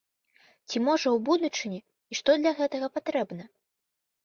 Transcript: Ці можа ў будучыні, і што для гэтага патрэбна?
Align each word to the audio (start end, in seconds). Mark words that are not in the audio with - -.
Ці 0.67 0.81
можа 0.87 1.05
ў 1.15 1.23
будучыні, 1.27 1.79
і 1.85 2.13
што 2.21 2.29
для 2.41 2.51
гэтага 2.63 2.87
патрэбна? 2.99 3.43